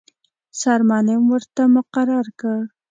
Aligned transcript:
سرمعلم 0.59 1.21
ورته 1.31 1.61
مقرر 1.75 2.25
کړ. 2.39 2.59